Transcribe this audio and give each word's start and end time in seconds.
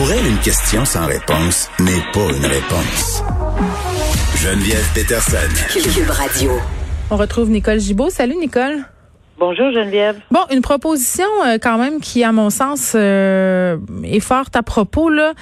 Pour 0.00 0.10
elle, 0.12 0.26
une 0.26 0.38
question 0.38 0.82
sans 0.86 1.04
réponse 1.04 1.68
n'est 1.78 2.02
pas 2.14 2.34
une 2.34 2.46
réponse. 2.46 3.22
Geneviève 4.34 4.82
Peterson. 4.94 5.36
Cube 5.68 6.08
Radio. 6.08 6.52
On 7.10 7.18
retrouve 7.18 7.50
Nicole 7.50 7.80
Gibaud. 7.80 8.08
Salut 8.08 8.36
Nicole. 8.36 8.86
Bonjour 9.40 9.72
Geneviève. 9.72 10.20
Bon, 10.30 10.40
une 10.52 10.60
proposition 10.60 11.24
euh, 11.46 11.56
quand 11.56 11.78
même 11.78 12.00
qui, 12.00 12.22
à 12.24 12.30
mon 12.30 12.50
sens, 12.50 12.92
euh, 12.94 13.78
est 14.04 14.20
forte 14.20 14.54
à 14.54 14.62
propos. 14.62 15.08
Là. 15.08 15.32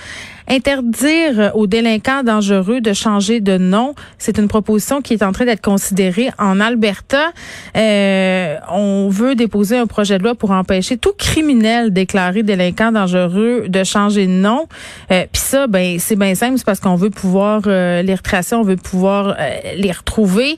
Interdire 0.46 1.50
aux 1.55 1.66
délinquants 1.66 2.23
dangereux 2.23 2.80
de 2.80 2.92
changer 2.92 3.41
de 3.41 3.59
nom, 3.59 3.96
c'est 4.16 4.38
une 4.38 4.46
proposition 4.46 5.02
qui 5.02 5.14
est 5.14 5.24
en 5.24 5.32
train 5.32 5.46
d'être 5.46 5.61
considérée 5.61 6.30
en 6.38 6.61
Alberta. 6.61 7.32
Euh, 7.77 8.55
on 8.70 9.09
veut 9.09 9.34
déposer 9.34 9.77
un 9.77 9.87
projet 9.87 10.16
de 10.19 10.23
loi 10.23 10.37
pour 10.37 10.52
empêcher 10.52 10.96
tout 10.96 11.12
criminel 11.19 11.92
déclaré 11.92 12.45
délinquant 12.45 12.92
dangereux 12.92 13.65
de 13.69 13.83
changer 13.83 14.28
de 14.28 14.33
nom. 14.33 14.69
Puis 15.09 15.28
ça, 15.34 15.66
ben 15.66 15.98
c'est 15.98 16.16
bien 16.16 16.37
simple, 16.37 16.56
c'est 16.56 16.65
parce 16.65 16.80
qu'on 16.80 16.95
veut 16.95 17.10
pouvoir 17.10 17.62
les 17.66 18.15
retracer, 18.15 18.55
on 18.55 18.62
veut 18.62 18.77
pouvoir 18.77 19.37
les 19.77 19.92
retrouver. 19.92 20.56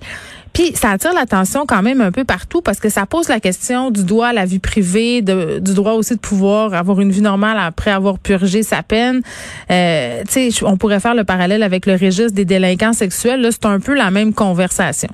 Puis 0.52 0.72
ça 0.74 0.90
attire 0.90 1.12
l'attention 1.12 1.64
quand 1.66 1.82
même 1.82 2.00
un 2.00 2.12
peu 2.12 2.24
partout 2.24 2.60
parce 2.62 2.80
que 2.80 2.88
ça 2.88 3.06
pose 3.06 3.28
la 3.28 3.40
question 3.40 3.90
du 3.90 4.04
droit 4.04 4.28
à 4.28 4.32
la 4.32 4.44
vie 4.44 4.58
privée, 4.58 5.22
du 5.22 5.74
droit 5.74 5.92
aussi 5.92 6.16
de 6.16 6.20
pouvoir 6.20 6.74
avoir 6.74 7.00
une 7.00 7.10
vie 7.10 7.22
normale 7.22 7.58
après 7.60 7.90
avoir 7.90 8.18
purgé 8.18 8.62
sa 8.62 8.82
peine. 8.82 9.22
Euh, 9.70 10.22
tu 10.24 10.50
sais, 10.50 10.64
on 10.64 10.76
pourrait 10.76 11.00
faire 11.00 11.14
le 11.14 11.24
parallèle 11.24 11.62
avec 11.62 11.86
le 11.86 11.92
registre 11.92 12.34
des 12.34 12.44
délinquants 12.44 12.92
sexuels. 12.92 13.40
Là, 13.40 13.50
c'est 13.52 13.66
un 13.66 13.80
peu 13.80 13.94
la 13.94 14.10
même 14.10 14.34
conversation. 14.34 15.10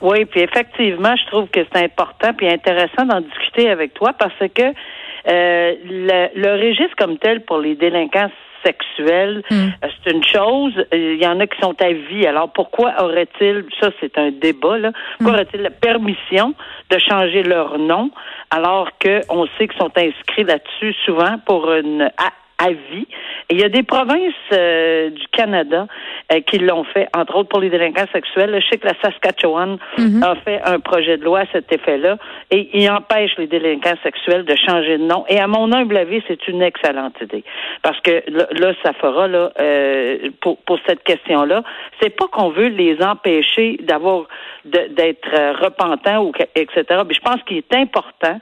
Oui, 0.00 0.24
puis 0.26 0.40
effectivement, 0.40 1.14
je 1.16 1.26
trouve 1.30 1.48
que 1.48 1.60
c'est 1.72 1.82
important 1.82 2.34
puis 2.36 2.48
intéressant 2.48 3.06
d'en 3.06 3.20
discuter 3.20 3.70
avec 3.70 3.94
toi 3.94 4.12
parce 4.18 4.34
que 4.54 4.62
euh, 4.62 5.74
le, 5.84 6.28
le 6.34 6.52
registre 6.68 6.94
comme 6.98 7.16
tel 7.16 7.42
pour 7.44 7.58
les 7.58 7.74
délinquants 7.74 8.30
sexuel, 8.64 9.42
hmm. 9.50 9.54
euh, 9.54 9.88
c'est 10.04 10.12
une 10.12 10.24
chose. 10.24 10.72
Il 10.92 11.22
y 11.22 11.26
en 11.26 11.40
a 11.40 11.46
qui 11.46 11.60
sont 11.60 11.74
à 11.80 11.92
vie. 11.92 12.26
Alors 12.26 12.52
pourquoi 12.52 12.94
aurait-il, 13.02 13.64
ça 13.80 13.90
c'est 14.00 14.16
un 14.18 14.30
débat, 14.30 14.78
là, 14.78 14.92
pourquoi 15.18 15.32
hmm. 15.32 15.36
aurait-il 15.36 15.62
la 15.62 15.70
permission 15.70 16.54
de 16.90 16.98
changer 16.98 17.42
leur 17.42 17.78
nom 17.78 18.10
alors 18.50 18.90
qu'on 19.02 19.46
sait 19.58 19.68
qu'ils 19.68 19.78
sont 19.78 19.92
inscrits 19.96 20.44
là-dessus 20.44 20.94
souvent 21.04 21.38
pour 21.46 21.72
une 21.72 22.02
à 22.02 22.30
vie. 22.70 23.06
il 23.50 23.60
y 23.60 23.64
a 23.64 23.68
des 23.68 23.82
provinces 23.82 24.32
euh, 24.52 25.10
du 25.10 25.26
Canada 25.28 25.86
euh, 26.32 26.40
qui 26.40 26.58
l'ont 26.58 26.84
fait, 26.84 27.08
entre 27.16 27.36
autres 27.36 27.48
pour 27.48 27.60
les 27.60 27.70
délinquants 27.70 28.06
sexuels. 28.12 28.58
Je 28.60 28.68
sais 28.68 28.78
que 28.78 28.86
la 28.86 28.94
Saskatchewan 29.02 29.78
mhm. 29.98 30.22
a 30.22 30.34
fait 30.36 30.60
un 30.64 30.80
projet 30.80 31.18
de 31.18 31.24
loi 31.24 31.40
à 31.40 31.46
cet 31.52 31.72
effet-là 31.72 32.16
et 32.50 32.70
il 32.72 32.88
empêche 32.90 33.32
les 33.38 33.46
délinquants 33.46 33.98
sexuels 34.02 34.44
de 34.44 34.54
changer 34.56 34.98
de 34.98 35.04
nom. 35.04 35.24
Et 35.28 35.38
à 35.38 35.46
mon 35.46 35.72
humble 35.72 35.96
avis, 35.96 36.22
c'est 36.28 36.48
une 36.48 36.62
excellente 36.62 37.14
idée. 37.20 37.44
Parce 37.82 38.00
que 38.00 38.22
là, 38.28 38.72
ça 38.82 38.92
fera 38.94 39.28
là 39.28 39.52
euh, 39.60 40.30
pour, 40.40 40.58
pour 40.58 40.78
cette 40.86 41.02
question-là. 41.04 41.62
C'est 42.00 42.16
pas 42.16 42.26
qu'on 42.28 42.50
veut 42.50 42.68
les 42.68 43.02
empêcher 43.02 43.78
d'avoir 43.82 44.26
d'être 44.64 45.62
repentants 45.62 46.24
ou 46.24 46.32
etc. 46.54 47.02
Mais 47.06 47.14
je 47.14 47.20
pense 47.20 47.42
qu'il 47.46 47.58
est 47.58 47.74
important 47.74 48.38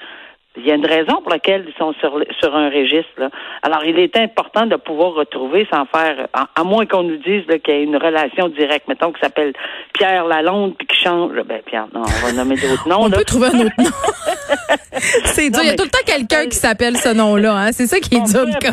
il 0.57 0.67
y 0.67 0.71
a 0.71 0.75
une 0.75 0.87
raison 0.87 1.23
pour 1.23 1.31
laquelle 1.31 1.65
ils 1.67 1.79
sont 1.79 1.95
sur, 1.95 2.19
sur 2.39 2.55
un 2.55 2.69
registre. 2.69 3.11
Là. 3.17 3.31
Alors, 3.63 3.85
il 3.85 3.99
est 3.99 4.17
important 4.19 4.67
de 4.67 4.77
pouvoir 4.77 5.15
retrouver 5.15 5.67
sans 5.73 5.87
faire, 5.87 6.29
à, 6.35 6.65
moins 6.65 6.85
qu'on 6.85 7.05
nous 7.05 7.17
dise 7.17 7.45
qu'il 7.65 7.75
y 7.75 7.79
a 7.79 7.81
une 7.81 7.97
relation 7.97 8.49
directe, 8.49 8.87
mettons, 8.87 9.13
qui 9.13 9.21
s'appelle 9.21 9.55
Pierre 9.95 10.27
Lalonde, 10.27 10.75
puis 10.77 10.87
qui 10.87 10.97
change. 10.97 11.33
Ben, 11.47 11.61
Pierre, 11.65 11.87
non, 11.95 12.03
on 12.03 12.27
va 12.27 12.33
nommer 12.33 12.57
d'autres 12.57 12.87
noms. 12.89 13.05
on 13.05 13.11
peut 13.11 13.25
trouver 13.25 13.47
un 13.47 13.61
autre 13.61 13.75
nom. 13.79 13.91
c'est 15.25 15.49
dur. 15.49 15.63
Il 15.63 15.69
y 15.69 15.71
a 15.71 15.75
tout 15.75 15.85
le 15.85 15.91
temps 15.91 16.05
quelqu'un 16.05 16.45
qui 16.45 16.57
s'appelle 16.57 16.97
ce 16.99 17.15
nom-là. 17.15 17.55
Hein? 17.55 17.73
C'est 17.73 17.87
ça 17.87 17.99
qui 17.99 18.17
est 18.17 18.33
dur, 18.33 18.45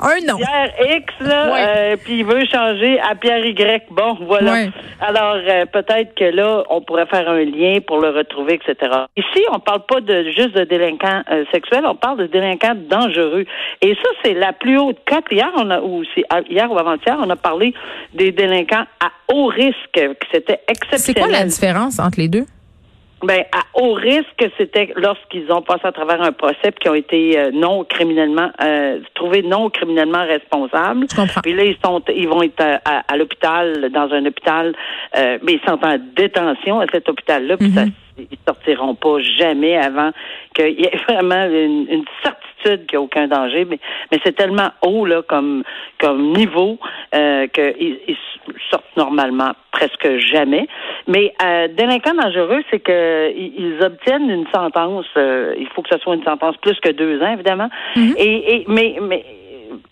Un 0.00 0.26
nom. 0.26 0.36
Pierre 0.36 0.96
X, 0.96 1.14
là, 1.20 1.56
euh, 1.56 1.96
puis 2.04 2.18
il 2.18 2.24
veut 2.26 2.44
changer 2.52 3.00
à 3.00 3.14
Pierre 3.14 3.44
Y. 3.44 3.86
Bon, 3.90 4.18
voilà. 4.20 4.66
Alors, 5.00 5.36
euh, 5.36 5.64
peut-être 5.66 6.14
que 6.14 6.24
là, 6.24 6.64
on 6.68 6.82
pourrait 6.82 7.06
faire 7.06 7.28
un 7.30 7.44
lien 7.44 7.78
pour 7.86 7.98
le 8.00 8.10
retrouver, 8.10 8.54
etc. 8.54 8.90
Ici, 9.16 9.44
on 9.52 9.60
parle 9.60 9.86
pas 9.86 10.00
de 10.00 10.24
juste 10.30 10.54
de 10.54 10.64
délinquants 10.64 11.13
euh, 11.30 11.44
sexuels, 11.52 11.84
on 11.86 11.94
parle 11.94 12.18
de 12.18 12.26
délinquants 12.26 12.74
dangereux. 12.74 13.44
Et 13.80 13.94
ça, 13.94 14.08
c'est 14.22 14.34
la 14.34 14.52
plus 14.52 14.78
haute 14.78 14.98
cote. 15.06 15.24
Hier, 15.30 15.50
on 15.56 15.70
a, 15.70 15.80
ou 15.80 16.02
hier 16.48 16.70
ou 16.70 16.78
avant-hier, 16.78 17.16
on 17.20 17.30
a 17.30 17.36
parlé 17.36 17.74
des 18.12 18.32
délinquants 18.32 18.84
à 19.00 19.10
haut 19.32 19.46
risque, 19.46 20.00
c'était 20.32 20.60
exceptionnel. 20.68 20.98
C'est 20.98 21.14
quoi 21.14 21.28
la 21.28 21.44
différence 21.44 21.98
entre 21.98 22.20
les 22.20 22.28
deux? 22.28 22.44
Ben, 23.22 23.44
à 23.52 23.80
haut 23.80 23.94
risque, 23.94 24.44
c'était 24.58 24.92
lorsqu'ils 24.96 25.50
ont 25.50 25.62
passé 25.62 25.82
à 25.84 25.92
travers 25.92 26.20
un 26.20 26.32
procès 26.32 26.72
qui 26.78 26.88
ont 26.90 26.94
été 26.94 27.38
euh, 27.38 27.50
non 27.54 27.84
criminellement 27.84 28.50
euh, 28.60 28.98
trouvés 29.14 29.42
non 29.42 29.70
criminellement 29.70 30.26
responsables. 30.26 31.06
Puis 31.42 31.54
là, 31.54 31.64
ils 31.64 31.76
sont, 31.82 32.02
ils 32.14 32.28
vont 32.28 32.42
être 32.42 32.62
à, 32.84 33.16
l'hôpital, 33.16 33.90
dans 33.90 34.12
un 34.12 34.26
hôpital, 34.26 34.74
mais 35.14 35.54
ils 35.54 35.60
sont 35.66 35.78
en 35.82 35.96
détention 36.14 36.80
à 36.80 36.86
cet 36.92 37.08
hôpital-là. 37.08 37.56
Puis 37.56 37.70
ça 37.70 37.84
ils 38.18 38.38
sortiront 38.46 38.94
pas 38.94 39.18
jamais 39.20 39.76
avant 39.76 40.10
qu'il 40.54 40.80
y 40.80 40.84
ait 40.84 40.96
vraiment 41.08 41.44
une, 41.44 42.04
certitude 42.22 42.86
qu'il 42.86 42.98
n'y 42.98 43.02
a 43.02 43.02
aucun 43.02 43.28
danger. 43.28 43.64
Mais, 43.64 43.78
mais 44.10 44.18
c'est 44.24 44.34
tellement 44.36 44.70
haut 44.82 45.04
là 45.04 45.22
comme 45.22 45.64
comme 45.98 46.32
niveau 46.32 46.78
euh, 47.14 47.46
qu'ils 47.48 47.98
ils 48.08 48.16
sortent 48.70 48.96
normalement 48.96 49.52
presque 49.72 50.16
jamais. 50.18 50.66
Mais 51.06 51.34
euh, 51.42 51.68
délinquants 51.68 52.14
dangereux, 52.14 52.62
c'est 52.70 52.80
que 52.80 53.32
ils, 53.36 53.78
obtiennent 53.82 54.30
une 54.30 54.46
sentence. 54.54 55.06
Euh, 55.16 55.54
il 55.58 55.68
faut 55.68 55.82
que 55.82 55.90
ce 55.92 55.98
soit 55.98 56.14
une 56.14 56.24
sentence 56.24 56.56
plus 56.58 56.78
que 56.80 56.90
deux 56.90 57.20
ans, 57.22 57.32
évidemment. 57.32 57.68
Mm-hmm. 57.96 58.14
et, 58.16 58.54
et 58.54 58.64
mais 58.68 58.96
mais 59.02 59.24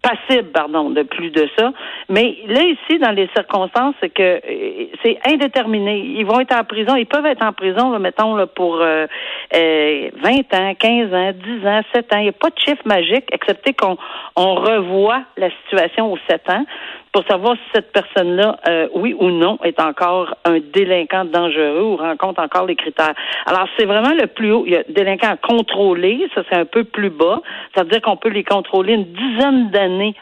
passible, 0.02 0.50
pardon, 0.52 0.90
de 0.90 1.02
plus 1.02 1.30
de 1.30 1.48
ça. 1.58 1.72
Mais 2.08 2.36
là, 2.46 2.62
ici, 2.62 2.98
dans 2.98 3.10
les 3.10 3.28
circonstances, 3.34 3.94
c'est 4.00 4.10
que 4.10 4.22
euh, 4.22 4.86
c'est 5.02 5.18
indéterminé. 5.26 5.98
Ils 5.98 6.26
vont 6.26 6.40
être 6.40 6.56
en 6.56 6.64
prison, 6.64 6.96
ils 6.96 7.06
peuvent 7.06 7.26
être 7.26 7.44
en 7.44 7.52
prison, 7.52 7.98
mettons, 7.98 8.36
là, 8.36 8.46
pour 8.46 8.80
euh, 8.80 9.06
20 9.52 9.58
euh, 9.58 10.10
ans, 10.54 10.74
15 10.78 11.14
ans, 11.14 11.32
10 11.32 11.66
ans, 11.66 11.80
7 11.94 12.12
ans. 12.14 12.18
Il 12.18 12.22
n'y 12.24 12.28
a 12.28 12.32
pas 12.32 12.50
de 12.50 12.58
chiffre 12.58 12.82
magique, 12.84 13.26
excepté 13.32 13.72
qu'on 13.74 13.96
on 14.36 14.54
revoit 14.54 15.22
la 15.36 15.50
situation 15.50 16.12
aux 16.12 16.18
7 16.28 16.50
ans 16.50 16.64
pour 17.12 17.24
savoir 17.26 17.56
si 17.56 17.62
cette 17.74 17.92
personne-là, 17.92 18.58
euh, 18.66 18.88
oui 18.94 19.14
ou 19.18 19.30
non, 19.30 19.58
est 19.62 19.78
encore 19.80 20.34
un 20.46 20.58
délinquant 20.60 21.26
dangereux 21.26 21.82
ou 21.82 21.96
rencontre 21.96 22.40
encore 22.40 22.64
les 22.64 22.74
critères. 22.74 23.12
Alors, 23.44 23.68
c'est 23.76 23.84
vraiment 23.84 24.14
le 24.14 24.26
plus 24.26 24.50
haut. 24.50 24.64
Il 24.66 24.72
y 24.72 24.76
a 24.76 24.82
délinquants 24.88 25.36
contrôlés, 25.42 26.26
ça 26.34 26.42
c'est 26.48 26.56
un 26.56 26.64
peu 26.64 26.84
plus 26.84 27.10
bas. 27.10 27.42
Ça 27.76 27.82
veut 27.82 27.90
dire 27.90 28.00
qu'on 28.00 28.16
peut 28.16 28.30
les 28.30 28.44
contrôler 28.44 28.94
une 28.94 29.04
dizaine 29.04 29.70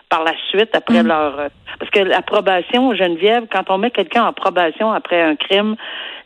par 0.09 0.25
la 0.25 0.33
suite 0.49 0.75
après 0.75 1.03
mm. 1.03 1.07
leur... 1.07 1.39
Euh, 1.39 1.49
parce 1.79 1.91
que 1.91 2.01
la 2.01 2.23
probation, 2.23 2.95
Geneviève, 2.95 3.47
quand 3.51 3.71
on 3.71 3.79
met 3.79 3.91
quelqu'un 3.91 4.25
en 4.25 4.33
probation 4.33 4.93
après 4.93 5.23
un 5.23 5.37
crime, 5.37 5.77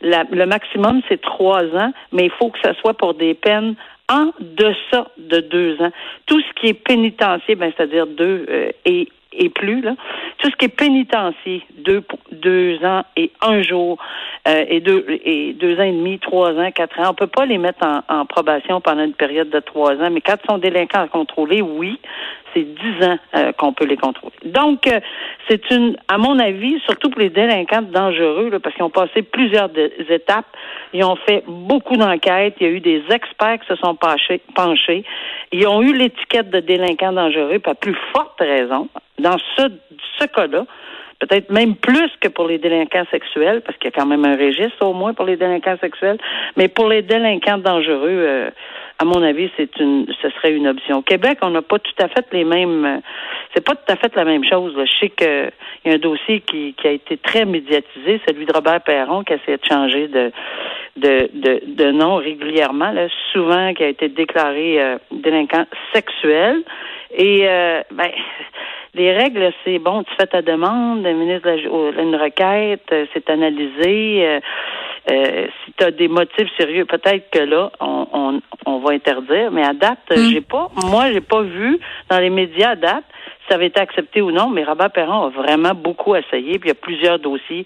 le 0.01 0.45
maximum, 0.45 1.01
c'est 1.07 1.21
trois 1.21 1.63
ans, 1.63 1.93
mais 2.11 2.25
il 2.25 2.31
faut 2.31 2.49
que 2.49 2.59
ça 2.63 2.73
soit 2.75 2.93
pour 2.95 3.13
des 3.13 3.33
peines 3.33 3.75
en 4.11 4.31
deçà 4.39 5.07
de 5.17 5.39
deux 5.39 5.81
ans. 5.81 5.91
Tout 6.25 6.39
ce 6.41 6.53
qui 6.59 6.67
est 6.67 6.73
pénitencier, 6.73 7.55
ben, 7.55 7.71
c'est-à-dire 7.75 8.07
deux 8.07 8.45
euh, 8.49 8.69
et 8.85 9.09
et 9.37 9.49
plus, 9.49 9.81
là. 9.81 9.95
Tout 10.37 10.49
ce 10.49 10.55
qui 10.55 10.65
est 10.65 10.69
pénitencier, 10.69 11.63
deux, 11.77 12.03
deux 12.31 12.83
ans 12.83 13.03
et 13.15 13.31
un 13.41 13.61
jour, 13.61 13.97
euh, 14.47 14.65
et 14.67 14.79
deux 14.79 15.05
et 15.09 15.53
deux 15.53 15.77
ans 15.79 15.83
et 15.83 15.91
demi, 15.91 16.19
trois 16.19 16.53
ans, 16.53 16.71
quatre 16.71 16.99
ans, 16.99 17.09
on 17.09 17.13
peut 17.13 17.27
pas 17.27 17.45
les 17.45 17.57
mettre 17.57 17.85
en, 18.07 18.25
probation 18.25 18.81
pendant 18.81 19.03
une 19.03 19.13
période 19.13 19.49
de 19.49 19.59
trois 19.59 19.93
ans, 19.95 20.09
mais 20.11 20.21
quand 20.21 20.35
ils 20.41 20.47
sont 20.49 20.57
délinquants 20.57 21.01
à 21.01 21.07
contrôler, 21.07 21.61
oui, 21.61 21.99
c'est 22.55 22.63
dix 22.63 23.05
ans 23.05 23.17
euh, 23.35 23.51
qu'on 23.53 23.73
peut 23.73 23.85
les 23.85 23.97
contrôler. 23.97 24.35
Donc, 24.45 24.87
euh, 24.87 24.99
c'est 25.49 25.69
une, 25.71 25.97
à 26.07 26.17
mon 26.17 26.39
avis, 26.39 26.79
surtout 26.85 27.09
pour 27.09 27.19
les 27.19 27.29
délinquants 27.29 27.81
dangereux, 27.81 28.49
là, 28.49 28.59
parce 28.59 28.75
qu'ils 28.75 28.85
ont 28.85 28.89
passé 28.89 29.21
plusieurs 29.21 29.69
étapes, 30.09 30.45
ils 30.93 31.03
ont 31.03 31.17
fait 31.17 31.43
beaucoup 31.47 31.97
d'enquêtes, 31.97 32.55
il 32.59 32.67
y 32.67 32.69
a 32.69 32.73
eu 32.73 32.79
des 32.79 33.03
experts 33.11 33.59
qui 33.59 33.67
se 33.67 33.75
sont 33.75 33.95
penchés, 33.95 34.41
penchés, 34.55 35.03
ils 35.51 35.67
ont 35.67 35.81
eu 35.81 35.93
l'étiquette 35.93 36.49
de 36.49 36.59
délinquants 36.61 37.13
dangereux, 37.13 37.59
pas 37.59 37.75
plus 37.75 37.95
forte 38.13 38.39
raison, 38.39 38.87
dans 39.19 39.37
ce, 39.55 39.63
ce 40.19 40.25
cas-là, 40.25 40.65
peut-être 41.19 41.49
même 41.49 41.75
plus 41.75 42.11
que 42.19 42.27
pour 42.27 42.47
les 42.47 42.57
délinquants 42.57 43.05
sexuels, 43.11 43.61
parce 43.61 43.77
qu'il 43.77 43.91
y 43.91 43.93
a 43.93 43.99
quand 43.99 44.05
même 44.05 44.25
un 44.25 44.37
registre 44.37 44.85
au 44.85 44.93
moins 44.93 45.13
pour 45.13 45.25
les 45.25 45.37
délinquants 45.37 45.77
sexuels, 45.79 46.17
mais 46.57 46.67
pour 46.67 46.89
les 46.89 47.01
délinquants 47.01 47.57
dangereux, 47.57 48.09
euh, 48.09 48.49
à 48.97 49.03
mon 49.03 49.21
avis, 49.23 49.49
c'est 49.57 49.77
une, 49.79 50.07
ce 50.21 50.29
serait 50.29 50.53
une 50.53 50.67
option. 50.67 50.99
Au 50.99 51.01
Québec, 51.01 51.39
on 51.41 51.49
n'a 51.49 51.61
pas 51.61 51.79
tout 51.79 51.93
à 51.99 52.07
fait 52.07 52.25
les 52.31 52.45
mêmes, 52.45 52.85
euh, 52.85 52.97
c'est 53.53 53.65
pas 53.65 53.75
tout 53.75 53.91
à 53.91 53.97
fait 53.97 54.15
la 54.15 54.23
même 54.23 54.45
chose. 54.45 54.73
Je 54.77 54.99
sais 54.99 55.09
qu'il 55.09 55.51
y 55.85 55.89
a 55.89 55.95
un 55.95 55.97
dossier 55.97 56.39
qui, 56.41 56.73
qui 56.73 56.87
a 56.87 56.91
été 56.91 57.17
très 57.17 57.43
médiatisé, 57.45 58.21
celui 58.27 58.45
de 58.45 58.53
Robert 58.53 58.81
Perron, 58.81 59.23
qui 59.23 59.33
a 59.33 59.35
essayé 59.35 59.57
de 59.57 59.65
changer 59.65 60.07
de, 60.07 60.31
de, 60.95 61.29
de, 61.33 61.61
de 61.65 61.91
nom 61.91 62.15
régulièrement, 62.15 62.91
là, 62.91 63.07
souvent 63.33 63.73
qui 63.73 63.83
a 63.83 63.87
été 63.89 64.07
déclaré 64.07 64.81
euh, 64.81 64.97
délinquant 65.11 65.65
sexuel. 65.93 66.63
Et 67.17 67.47
euh, 67.47 67.81
ben, 67.91 68.11
les 68.95 69.11
règles, 69.11 69.51
c'est 69.63 69.79
bon, 69.79 70.03
tu 70.03 70.13
fais 70.15 70.27
ta 70.27 70.41
demande, 70.41 71.03
le 71.03 71.13
ministre 71.13 71.49
de 71.51 72.01
une 72.01 72.15
requête, 72.15 72.87
euh, 72.91 73.05
c'est 73.13 73.29
analysé. 73.29 74.39
Euh, 75.09 75.47
si 75.63 75.73
tu 75.77 75.83
as 75.83 75.91
des 75.91 76.07
motifs 76.07 76.49
sérieux, 76.57 76.85
peut-être 76.85 77.29
que 77.29 77.39
là, 77.39 77.71
on, 77.79 78.07
on, 78.11 78.41
on, 78.65 78.79
va 78.79 78.93
interdire. 78.93 79.51
Mais 79.51 79.63
à 79.63 79.73
date, 79.73 79.99
hmm. 80.09 80.31
j'ai 80.31 80.41
pas, 80.41 80.69
moi, 80.85 81.11
j'ai 81.11 81.21
pas 81.21 81.41
vu 81.41 81.79
dans 82.09 82.19
les 82.19 82.29
médias 82.31 82.71
à 82.71 82.75
date 82.75 83.05
ça 83.47 83.55
avait 83.55 83.67
été 83.67 83.79
accepté 83.79 84.21
ou 84.21 84.31
non, 84.31 84.49
mais 84.49 84.63
Robert 84.63 84.91
Perron 84.91 85.27
a 85.27 85.29
vraiment 85.29 85.73
beaucoup 85.73 86.15
essayé, 86.15 86.57
puis 86.59 86.65
il 86.65 86.67
y 86.69 86.71
a 86.71 86.75
plusieurs 86.75 87.19
dossiers 87.19 87.65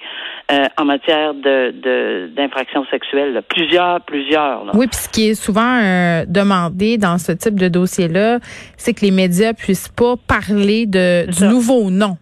euh, 0.52 0.66
en 0.78 0.86
matière 0.86 1.34
de 1.34 2.30
d'infractions 2.36 2.86
sexuelles, 2.92 3.42
plusieurs, 3.48 4.02
plusieurs. 4.02 4.64
Oui, 4.74 4.88
puis 4.88 5.00
ce 5.00 5.10
qui 5.10 5.30
est 5.30 5.36
souvent 5.36 5.80
euh, 5.82 6.26
demandé 6.28 6.98
dans 6.98 7.18
ce 7.18 7.32
type 7.32 7.60
de 7.60 7.68
dossier-là, 7.68 8.40
c'est 8.78 8.94
que 8.94 9.02
les 9.02 9.12
médias 9.12 9.54
puissent 9.54 9.90
pas 9.90 10.16
parler 10.28 10.86
de 10.86 11.30
du 11.30 11.46
nouveau 11.46 11.90
nom. 11.90 12.18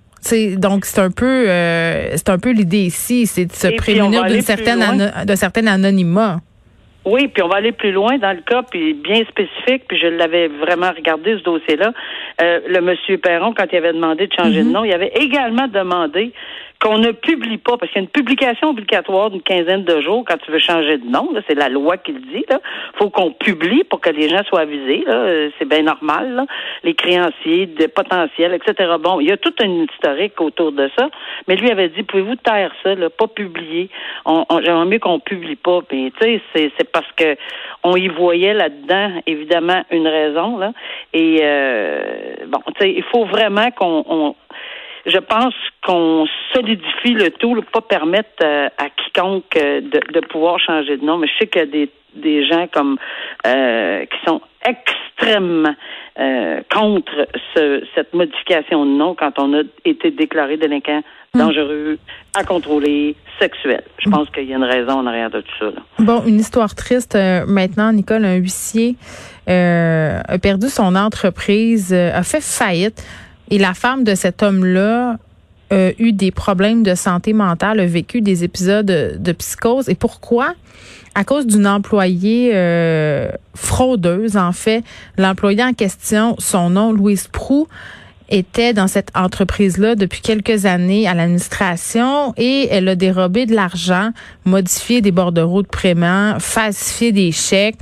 Donc 0.58 0.86
c'est 0.86 1.02
un 1.02 1.12
peu 1.12 1.50
euh, 1.50 2.12
c'est 2.16 2.30
un 2.30 2.40
peu 2.40 2.52
l'idée 2.52 2.86
ici, 2.86 3.28
c'est 3.28 3.46
de 3.46 3.54
se 3.54 3.76
prémunir 3.76 4.26
d'une 4.26 4.42
certaine 4.42 5.12
de 5.26 5.36
certain 5.36 5.68
anonymat. 5.68 6.40
Oui, 7.08 7.30
puis 7.30 7.42
on 7.42 7.48
va 7.48 7.56
aller 7.56 7.72
plus 7.72 7.94
loin 7.94 8.18
dans 8.18 8.34
le 8.34 8.42
cas, 8.42 8.64
puis 8.70 8.94
bien 8.94 9.24
spécifique, 9.30 9.84
puis 9.88 9.98
je 9.98 10.08
l'avais 10.08 10.50
vraiment 10.50 10.92
regardé 10.94 11.38
ce 11.38 11.44
dossier-là. 11.44 11.94
Euh, 12.42 12.60
le 12.68 12.82
monsieur 12.82 13.18
Perron, 13.18 13.54
quand 13.54 13.64
il 13.72 13.78
avait 13.78 13.94
demandé 13.94 14.28
de 14.28 14.34
changer 14.34 14.60
de 14.60 14.68
mhm. 14.68 14.74
nom, 14.74 14.84
il 14.84 14.92
avait 14.92 15.14
également 15.16 15.70
demandé 15.70 16.34
qu'on 16.80 17.00
ne 17.00 17.12
publie 17.12 17.58
pas, 17.58 17.78
parce 17.78 17.92
qu'il 17.92 18.02
y 18.02 18.04
a 18.04 18.08
une 18.08 18.10
publication 18.10 18.70
obligatoire 18.70 19.30
d'une 19.32 19.42
quinzaine 19.42 19.84
de 19.84 20.02
jours 20.02 20.24
quand 20.28 20.38
tu 20.38 20.52
veux 20.52 20.60
changer 20.60 20.98
de 20.98 21.06
nom. 21.06 21.30
C'est 21.48 21.56
la 21.56 21.70
loi 21.70 21.98
qui 21.98 22.12
le 22.12 22.20
dit. 22.20 22.46
Il 22.50 22.58
faut 22.98 23.10
qu'on 23.10 23.32
publie 23.32 23.84
pour 23.84 24.00
que 24.00 24.10
les 24.10 24.30
gens 24.30 24.44
soient 24.44 24.62
avisés. 24.62 25.04
Euh, 25.08 25.50
c'est 25.58 25.68
bien 25.68 25.84
normal. 25.84 26.46
Les 26.84 26.94
créanciers, 26.94 27.66
des 27.66 27.88
potentiels, 27.88 28.54
etc. 28.54 28.94
Bon, 29.00 29.20
il 29.20 29.28
y 29.28 29.32
a 29.32 29.38
tout 29.38 29.54
un 29.60 29.86
historique 29.86 30.40
autour 30.40 30.72
de 30.72 30.90
ça. 30.98 31.10
Mais 31.48 31.56
lui 31.56 31.72
avait 31.72 31.90
dit, 31.90 32.04
pouvez-vous 32.04 32.36
taire 32.36 32.72
ça, 32.84 32.94
là, 32.96 33.10
pas 33.10 33.28
publier? 33.28 33.90
On, 34.26 34.46
J'aimerais 34.64 34.86
mieux 34.86 35.00
qu'on 35.00 35.20
publie 35.20 35.56
pas. 35.56 35.80
Tu 35.90 36.12
sais, 36.20 36.42
c'est 36.54 36.92
parce 36.92 37.12
que 37.16 37.36
on 37.84 37.96
y 37.96 38.08
voyait 38.08 38.54
là-dedans, 38.54 39.22
évidemment, 39.26 39.84
une 39.92 40.08
raison. 40.08 40.58
Là. 40.58 40.74
Et 41.14 41.40
euh, 41.42 42.36
bon, 42.48 42.60
tu 42.68 42.74
sais, 42.82 42.94
il 42.94 43.04
faut 43.04 43.26
vraiment 43.26 43.72
qu'on 43.72 44.36
je 45.08 45.18
pense 45.20 45.54
qu'on 45.86 46.26
solidifie 46.54 47.14
le 47.14 47.32
tout, 47.32 47.60
pas 47.72 47.82
permettre 47.82 48.44
euh, 48.44 48.68
à 48.78 48.90
quiconque 48.90 49.56
euh, 49.56 49.82
de, 49.82 50.20
pouvoir 50.28 50.60
changer 50.60 50.98
de 50.98 51.06
nom. 51.06 51.18
Mais 51.18 51.28
je 51.28 51.34
sais 51.40 51.48
qu'il 51.48 51.62
y 51.62 51.64
a 51.64 51.68
des, 51.68 51.90
des 52.16 52.46
gens 52.46 52.68
comme 52.72 52.98
euh, 53.46 54.06
qui 54.06 54.18
sont 54.26 54.42
extrêmement 54.66 55.74
contre 56.72 57.28
cette 57.54 58.14
modification 58.14 58.86
de 58.86 58.92
nom 58.92 59.14
quand 59.14 59.38
on 59.38 59.54
a 59.54 59.62
été 59.86 60.10
déclaré 60.10 60.58
délinquant 60.58 61.04
hmm. 61.36 61.40
dangereux, 61.40 62.00
à 62.36 62.44
contrôler, 62.44 63.16
sexuel. 63.40 63.84
Je 64.00 64.10
pense 64.10 64.28
qu'il 64.32 64.46
y 64.46 64.54
a 64.54 64.58
une 64.58 64.64
raison 64.64 64.94
en 64.94 65.06
arrière 65.06 65.30
de 65.30 65.42
tout 65.42 65.54
ça. 65.60 65.68
Bon, 66.00 66.24
une 66.26 66.40
histoire 66.40 66.74
triste 66.74 67.16
maintenant, 67.48 67.94
Nicole, 67.94 68.26
un 68.26 68.36
huissier 68.36 68.96
a 69.48 70.40
perdu 70.42 70.70
son 70.70 70.96
entreprise, 70.96 71.94
a 71.94 72.24
fait 72.24 72.42
faillite. 72.42 73.04
Et 73.50 73.58
la 73.58 73.74
femme 73.74 74.04
de 74.04 74.16
cet 74.16 74.44
homme-là 74.44 75.18
a 75.70 75.92
eu 76.00 76.14
des 76.14 76.32
problèmes 76.32 76.84
de 76.84 76.96
santé 76.96 77.34
mentale, 77.34 77.80
a 77.80 77.86
vécu 77.86 78.22
des 78.22 78.44
épisodes 78.44 78.86
de, 78.86 79.32
psychose. 79.34 79.90
Et 79.90 79.96
pourquoi? 79.96 80.54
À 81.16 81.24
cause 81.24 81.48
d'une 81.48 81.68
employée 81.68 82.52
euh, 82.54 83.30
fraudeuse, 83.56 84.38
en 84.38 84.52
fait. 84.52 84.84
L'employée 85.18 85.64
en 85.64 85.74
question, 85.74 86.36
son 86.38 86.70
nom, 86.70 86.94
Louise 86.94 87.28
Prou, 87.28 87.68
était 88.30 88.74
dans 88.74 88.88
cette 88.88 89.10
entreprise-là 89.16 89.96
depuis 89.96 90.22
quelques 90.22 90.66
années 90.66 91.08
à 91.08 91.14
l'administration 91.14 92.34
et 92.38 92.68
elle 92.70 92.88
a 92.90 92.96
dérobé 92.96 93.46
de 93.46 93.56
l'argent, 93.56 94.12
modifié 94.46 95.02
des 95.02 95.12
bordereaux 95.12 95.62
de 95.62 95.68
paiement, 95.68 96.36
falsifié 96.40 97.12
des 97.12 97.32
chèques. 97.32 97.78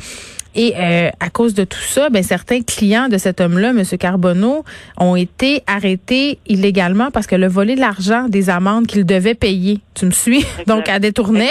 Et 0.56 0.74
euh, 0.78 1.10
à 1.20 1.30
cause 1.30 1.54
de 1.54 1.66
tout 1.66 1.82
ça, 1.82 2.10
ben, 2.10 2.24
certains 2.24 2.62
clients 2.62 3.10
de 3.10 3.18
cet 3.18 3.42
homme-là, 3.42 3.70
M. 3.70 3.84
Carbonneau, 4.00 4.64
ont 4.98 5.16
été 5.16 5.64
arrêtés 5.68 6.40
illégalement 6.48 7.12
parce 7.12 7.28
que 7.28 7.36
le 7.36 7.48
volé 7.48 7.76
de 7.76 7.82
l'argent 7.82 8.28
des 8.30 8.50
amendes 8.50 8.88
qu'il 8.88 9.06
devait 9.06 9.36
payer. 9.36 9.82
Tu 9.94 10.06
me 10.06 10.12
suis? 10.12 10.46
Donc, 10.68 10.88
à 10.88 11.00
détourner. 11.00 11.50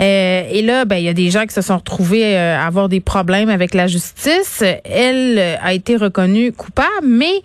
Euh, 0.00 0.42
et 0.50 0.62
là, 0.62 0.86
ben, 0.86 0.96
il 0.96 1.04
y 1.04 1.08
a 1.08 1.14
des 1.14 1.30
gens 1.30 1.46
qui 1.46 1.54
se 1.54 1.60
sont 1.60 1.76
retrouvés 1.76 2.36
euh, 2.36 2.58
à 2.58 2.66
avoir 2.66 2.88
des 2.88 3.00
problèmes 3.00 3.50
avec 3.50 3.74
la 3.74 3.86
justice. 3.86 4.64
Elle 4.84 5.38
a 5.38 5.74
été 5.74 5.96
reconnue 5.96 6.52
coupable, 6.52 7.06
mais 7.06 7.42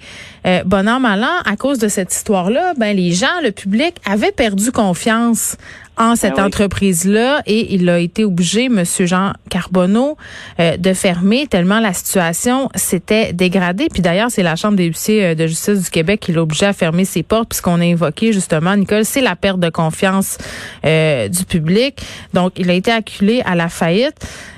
bon 0.66 0.88
an, 0.88 1.02
mal 1.02 1.24
an, 1.24 1.42
à 1.46 1.58
cause 1.58 1.78
de 1.78 1.90
cette 1.90 2.14
histoire-là, 2.14 2.74
ben, 2.78 2.96
les 2.96 3.12
gens, 3.12 3.28
le 3.44 3.52
public, 3.52 3.96
avaient 4.06 4.32
perdu 4.32 4.72
confiance 4.72 5.58
en 5.98 6.16
cette 6.16 6.36
ben 6.36 6.46
entreprise-là 6.46 7.42
et 7.46 7.74
il 7.74 7.90
a 7.90 8.00
été 8.00 8.24
obligé, 8.24 8.70
Monsieur 8.70 9.06
Jean 9.06 9.34
Carbonneau, 9.50 10.18
euh, 10.60 10.78
de 10.78 10.94
fermer 10.94 11.48
tellement 11.48 11.80
la 11.80 11.94
situation 11.94 12.70
s'était 12.76 13.34
dégradée. 13.34 13.88
Puis 13.92 14.02
d'ailleurs, 14.02 14.30
c'est 14.30 14.44
la 14.44 14.56
Chambre 14.56 14.76
des 14.76 14.86
huissiers 14.86 15.26
euh, 15.26 15.36
de 15.36 15.48
justice 15.48 15.84
du 15.84 15.90
Québec 15.90 16.20
qui 16.20 16.34
l'a 16.34 16.42
obligé 16.42 16.66
à 16.68 16.74
fermer 16.74 17.06
ses 17.06 17.24
portes 17.24 17.50
puisqu'on 17.50 17.82
a 17.82 17.86
évoqué 17.86 18.32
justement, 18.32 18.76
Nicole, 18.76 19.06
c'est 19.06 19.22
la 19.22 19.36
perte 19.36 19.60
de 19.60 19.70
confiance 19.70 20.38
euh, 20.86 21.28
du 21.28 21.46
public. 21.46 22.02
Donc, 22.34 22.54
il 22.58 22.70
a 22.70 22.74
été 22.74 22.92
acculé 22.92 23.42
à 23.46 23.56
la 23.56 23.70
faillite. 23.70 24.16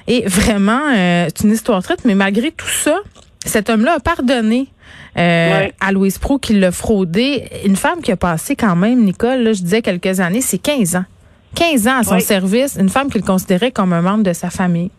Et 0.08 0.24
vraiment, 0.26 0.82
c'est 0.92 1.44
une 1.44 1.52
histoire 1.52 1.84
triste, 1.84 2.02
mais 2.04 2.16
malgré 2.16 2.50
tout 2.52 2.68
ça, 2.68 2.98
cet 3.46 3.70
homme-là 3.70 3.98
a 3.98 4.00
pardonné 4.00 4.68
à 5.16 5.92
Louise 5.92 6.18
Pro 6.18 6.40
qui 6.40 6.54
l'a 6.54 6.72
fraudé. 6.72 7.44
Une 7.64 7.76
femme 7.76 8.02
qui 8.02 8.12
a 8.12 8.18
passé 8.18 8.56
quand 8.56 8.76
même, 8.76 9.04
Nicole, 9.04 9.44
là, 9.44 9.54
je 9.54 9.62
disais 9.62 9.84
quelques 9.84 10.20
années, 10.20 10.42
c'est 10.42 10.58
15 10.58 10.96
ans. 10.96 11.06
15 11.56 11.88
ans 11.88 11.98
à 12.00 12.04
son 12.04 12.20
service, 12.20 12.78
une 12.80 12.90
femme 12.90 13.10
qu'il 13.10 13.24
considérait 13.24 13.72
comme 13.72 13.94
un 13.94 14.02
membre 14.02 14.24
de 14.24 14.34
sa 14.34 14.50
famille. 14.50 14.92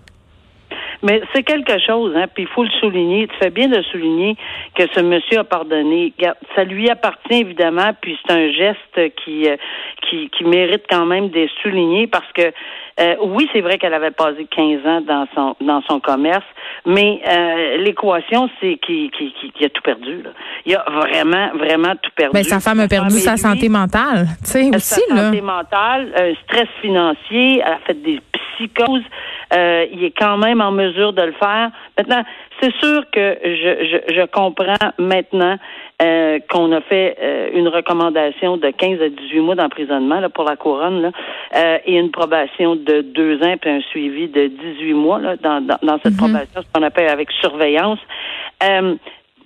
Mais 1.03 1.23
c'est 1.35 1.43
quelque 1.43 1.79
chose, 1.79 2.15
hein, 2.15 2.27
puis 2.33 2.43
il 2.43 2.49
faut 2.49 2.63
le 2.63 2.71
souligner. 2.79 3.27
Tu 3.27 3.37
fais 3.39 3.51
bien 3.51 3.69
de 3.69 3.81
souligner 3.83 4.37
que 4.75 4.83
ce 4.95 5.01
monsieur 5.01 5.39
a 5.39 5.45
pardonné. 5.45 6.13
Ça 6.55 6.65
lui 6.65 6.91
appartient 6.91 7.41
évidemment, 7.41 7.93
puis 8.01 8.19
c'est 8.23 8.33
un 8.33 8.53
geste 8.53 9.15
qui, 9.25 9.49
euh, 9.49 9.57
qui, 10.03 10.29
qui 10.29 10.45
mérite 10.45 10.85
quand 10.91 11.07
même 11.07 11.31
d'être 11.31 11.53
souligné 11.63 12.07
parce 12.07 12.31
que 12.33 12.53
euh, 13.01 13.15
oui, 13.23 13.49
c'est 13.53 13.63
vrai 13.63 13.79
qu'elle 13.79 13.95
avait 13.95 14.11
passé 14.11 14.47
15 14.55 14.87
ans 14.87 15.01
dans 15.01 15.27
son 15.35 15.57
dans 15.65 15.81
son 15.89 16.01
commerce, 16.01 16.45
mais 16.87 17.21
euh, 17.27 17.77
l'équation, 17.79 18.49
c'est 18.61 18.79
qu'il 18.85 19.11
qui, 19.11 19.65
a 19.65 19.69
tout 19.69 19.83
perdu. 19.83 20.23
Là. 20.23 20.31
Il 20.67 20.75
a 20.75 20.85
vraiment, 20.89 21.51
vraiment 21.57 21.95
tout 22.03 22.11
perdu. 22.17 22.33
Ben, 22.35 22.43
sa 22.43 22.61
femme 22.61 22.81
a 22.81 22.89
perdu 22.89 23.19
sa 23.19 23.37
santé 23.37 23.69
mentale, 23.69 24.27
tu 24.45 24.51
sais, 24.51 24.71
aussi. 24.75 25.01
Sa 25.09 25.17
santé 25.17 25.41
mentale, 25.41 26.13
un 26.17 26.35
stress 26.45 26.69
financier, 26.81 27.63
elle 27.65 27.73
a 27.73 27.79
fait 27.87 28.03
des 28.03 28.21
psychoses. 28.33 29.05
Euh, 29.53 29.87
il 29.93 30.05
est 30.05 30.17
quand 30.17 30.37
même 30.39 30.61
en 30.61 30.71
mesure 30.71 31.13
de 31.13 31.23
le 31.23 31.33
faire. 31.33 31.71
Maintenant, 31.99 32.23
c'est 32.61 32.75
sûr 32.77 33.03
que 33.11 33.39
je, 33.43 34.01
je, 34.09 34.15
je 34.15 34.27
comprends 34.27 34.91
maintenant 34.99 35.57
euh, 36.03 36.39
qu'on 36.51 36.73
a 36.73 36.81
fait 36.81 37.17
euh, 37.21 37.51
une 37.55 37.69
recommandation 37.69 38.57
de 38.57 38.71
15 38.71 39.03
à 39.03 39.09
18 39.09 39.41
mois 39.41 39.55
d'emprisonnement 39.55 40.23
pour 40.31 40.45
la 40.45 40.57
couronne 40.57 41.03
là, 41.03 41.11
euh, 41.57 41.79
et 41.85 41.99
une 41.99 42.11
probation 42.11 42.77
de 42.77 43.03
deux 43.03 43.43
ans 43.43 43.57
puis 43.61 43.71
un 43.71 43.81
suivi 43.81 44.29
de 44.29 44.47
18 44.47 44.93
mois 44.95 45.19
là, 45.19 45.37
dans, 45.37 45.61
dans, 45.61 45.79
dans 45.83 45.99
cette 46.03 46.15
mm-hmm. 46.15 46.17
probation, 46.17 46.63
ce 46.63 46.73
qu'on 46.73 46.83
appelle 46.83 47.09
avec 47.09 47.31
surveillance 47.33 47.99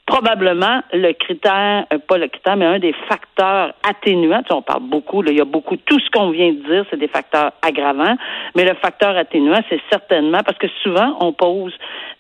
probablement 0.07 0.83
le 0.93 1.13
critère, 1.13 1.87
euh, 1.93 1.99
pas 1.99 2.19
le 2.19 2.29
critère, 2.29 2.57
mais 2.57 2.67
un 2.67 2.79
des 2.79 2.95
facteurs 3.09 3.73
atténuants. 3.89 4.43
Tu 4.43 4.49
sais, 4.49 4.55
on 4.55 4.63
parle 4.63 4.83
beaucoup, 4.83 5.23
là, 5.23 5.31
il 5.31 5.39
y 5.39 5.41
a 5.41 5.47
beaucoup, 5.47 5.77
tout 5.77 5.99
ce 5.99 6.11
qu'on 6.11 6.31
vient 6.31 6.53
de 6.53 6.59
dire, 6.59 6.85
c'est 6.91 6.99
des 6.99 7.09
facteurs 7.09 7.53
aggravants, 7.63 8.17
mais 8.55 8.65
le 8.65 8.75
facteur 8.75 9.17
atténuant, 9.17 9.61
c'est 9.71 9.81
certainement 9.91 10.41
parce 10.45 10.59
que 10.59 10.67
souvent 10.83 11.17
on 11.21 11.33
pose, 11.33 11.73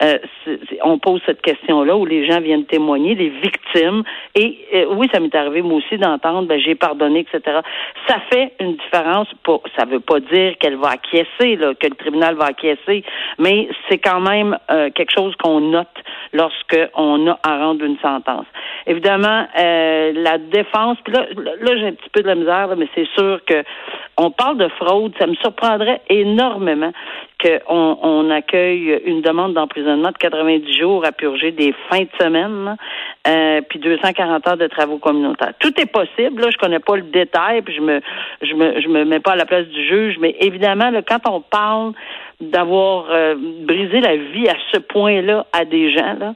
euh, 0.02 0.18
on 0.82 0.98
pose 0.98 1.20
cette 1.26 1.42
question-là 1.42 1.96
où 1.96 2.06
les 2.06 2.26
gens 2.26 2.40
viennent 2.40 2.64
témoigner, 2.64 3.14
les 3.14 3.28
victimes, 3.28 4.02
et 4.34 4.58
euh, 4.74 4.86
oui, 4.96 5.08
ça 5.12 5.20
m'est 5.20 5.34
arrivé 5.34 5.60
moi 5.60 5.78
aussi 5.78 5.98
d'entendre, 5.98 6.48
ben 6.48 6.58
j'ai 6.58 6.74
pardonné, 6.74 7.20
etc. 7.20 7.60
Ça 8.08 8.16
fait 8.32 8.52
une 8.60 8.76
différence. 8.76 9.28
Pour, 9.42 9.62
ça 9.76 9.84
veut 9.84 10.00
pas 10.00 10.20
dire 10.20 10.56
qu'elle 10.58 10.76
va 10.76 10.90
acquiescer, 10.90 11.56
là, 11.56 11.74
que 11.74 11.86
le 11.86 11.94
tribunal 11.94 12.34
va 12.34 12.46
acquiescer, 12.46 13.04
mais 13.38 13.68
c'est 13.88 13.98
quand 13.98 14.20
même 14.20 14.56
quelque 14.68 15.12
chose 15.12 15.34
qu'on 15.36 15.60
note 15.60 15.88
lorsqu'on 16.34 17.28
a 17.28 17.38
à 17.42 17.58
rendre 17.58 17.80
d'une 17.80 17.98
sentence. 17.98 18.46
Évidemment, 18.86 19.46
euh, 19.58 20.12
la 20.14 20.36
défense, 20.38 20.98
là, 21.06 21.26
là 21.36 21.76
j'ai 21.78 21.86
un 21.86 21.92
petit 21.92 22.10
peu 22.12 22.22
de 22.22 22.26
la 22.26 22.34
misère, 22.34 22.68
mais 22.76 22.88
c'est 22.94 23.08
sûr 23.16 23.40
que 23.46 23.62
on 24.16 24.30
parle 24.30 24.58
de 24.58 24.68
fraude, 24.68 25.12
ça 25.18 25.26
me 25.26 25.34
surprendrait 25.36 26.00
énormément 26.08 26.92
qu'on 27.42 27.98
on 28.02 28.30
accueille 28.30 29.00
une 29.04 29.22
demande 29.22 29.54
d'emprisonnement 29.54 30.10
de 30.10 30.18
90 30.18 30.78
jours 30.78 31.04
à 31.04 31.12
purger 31.12 31.50
des 31.50 31.74
fins 31.90 32.02
de 32.02 32.08
semaine, 32.20 32.76
euh, 33.26 33.60
puis 33.68 33.78
240 33.78 34.46
heures 34.48 34.56
de 34.56 34.66
travaux 34.66 34.98
communautaires. 34.98 35.52
Tout 35.58 35.72
est 35.80 35.90
possible. 35.90 36.42
Là, 36.42 36.48
je 36.50 36.58
connais 36.58 36.78
pas 36.78 36.96
le 36.96 37.02
détail, 37.02 37.62
puis 37.62 37.74
je 37.74 37.80
me, 37.80 38.00
je 38.42 38.54
me, 38.54 38.80
je 38.80 38.88
me 38.88 39.04
mets 39.04 39.20
pas 39.20 39.32
à 39.32 39.36
la 39.36 39.46
place 39.46 39.66
du 39.66 39.84
juge, 39.86 40.16
mais 40.20 40.36
évidemment, 40.40 40.90
là, 40.90 41.02
quand 41.02 41.28
on 41.28 41.40
parle 41.40 41.92
d'avoir 42.50 43.06
euh, 43.10 43.34
brisé 43.66 44.00
la 44.00 44.16
vie 44.16 44.48
à 44.48 44.56
ce 44.72 44.78
point-là 44.78 45.46
à 45.52 45.64
des 45.64 45.92
gens, 45.92 46.14
là, 46.18 46.34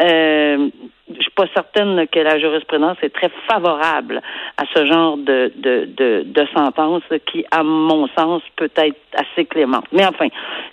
euh, 0.00 0.68
je 1.08 1.28
pas 1.34 1.46
certaine 1.54 2.06
que 2.08 2.18
la 2.18 2.38
jurisprudence 2.38 2.98
est 3.02 3.14
très 3.14 3.30
favorable 3.48 4.20
à 4.56 4.64
ce 4.74 4.86
genre 4.86 5.16
de, 5.16 5.52
de, 5.56 5.88
de, 5.96 6.22
de 6.26 6.46
sentence 6.54 7.02
qui, 7.26 7.44
à 7.50 7.62
mon 7.62 8.06
sens, 8.16 8.42
peut 8.56 8.70
être 8.76 8.98
assez 9.14 9.46
clémente. 9.46 9.86
Mais 9.92 10.04
enfin, 10.04 10.28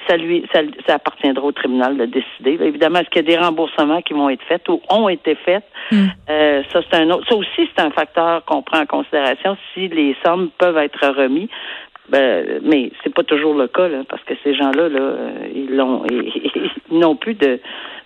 ça 0.08 0.18
lui, 0.18 0.46
ça, 0.54 0.60
ça 0.88 0.96
appartiendra 0.96 1.46
au 1.46 1.51
tribunal 1.51 1.98
de 1.98 2.06
décider. 2.06 2.58
Évidemment, 2.63 3.00
est-ce 3.00 3.10
qu'il 3.10 3.25
y 3.25 3.34
a 3.34 3.38
des 3.38 3.44
remboursements 3.44 4.01
qui 4.01 4.13
vont 4.13 4.30
être 4.30 4.44
faits 4.44 4.68
ou 4.68 4.82
ont 4.89 5.08
été 5.10 5.36
faits? 5.36 5.63
Hmm. 5.92 6.08
Euh, 6.30 6.63
ça, 6.72 6.82
c'est 6.89 6.98
un 6.98 7.10
autre. 7.12 7.25
Ça 7.30 7.36
aussi, 7.36 7.70
c'est 7.75 7.82
un 7.82 7.92
facteur 7.92 8.44
qu'on 8.46 8.62
prend 8.62 8.82
en 8.82 8.86
considération 8.86 9.56
si 9.74 9.88
les 9.88 10.15
sommes 10.25 10.50
peuvent 10.58 10.77
être 10.77 11.08
remis. 11.08 11.50
Ben, 12.10 12.62
mais 12.64 12.92
c'est 13.04 13.14
pas 13.14 13.24
toujours 13.24 13.56
le 13.56 13.68
cas, 13.68 13.88
là, 13.88 14.04
parce 14.08 14.22
que 14.24 14.34
ces 14.44 14.54
gens-là, 14.54 14.90
là, 14.90 15.00
euh, 15.00 15.48
ils 15.54 15.76
l'ont, 15.76 16.04
ils 16.92 17.00
n'ont 17.00 17.16
plus 17.16 17.34
de, 17.34 17.60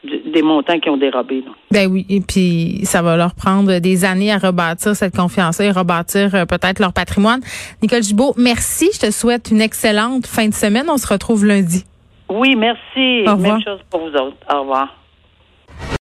des 0.04 0.42
montants 0.42 0.80
qui 0.80 0.90
ont 0.90 0.98
dérobé. 0.98 1.44
Ben 1.72 1.92
oui, 1.92 2.06
et 2.10 2.22
puis 2.22 2.80
ça 2.84 3.02
va 3.02 3.18
leur 3.18 3.36
prendre 3.36 3.80
des 3.80 4.06
années 4.06 4.32
à 4.32 4.38
rebâtir 4.38 4.96
cette 4.96 5.16
confiance 5.16 5.60
et 5.60 5.70
rebâtir 5.72 6.34
euh, 6.34 6.46
peut-être 6.46 6.80
leur 6.80 6.94
patrimoine. 6.94 7.42
Nicole 7.82 8.04
Gibault, 8.04 8.34
merci. 8.38 8.90
Je 8.94 9.08
te 9.08 9.12
souhaite 9.12 9.52
une 9.52 9.62
excellente 9.62 10.26
fin 10.28 10.48
de 10.48 10.54
semaine. 10.54 10.86
On 10.90 10.98
se 10.98 11.12
retrouve 11.12 11.46
lundi. 11.46 11.84
Oui, 12.30 12.56
merci. 12.56 13.24
Même 13.26 13.62
chose 13.62 13.80
pour 13.90 14.02
vous 14.02 14.16
autres. 14.16 14.38
Au 14.54 14.62
revoir. 14.62 14.99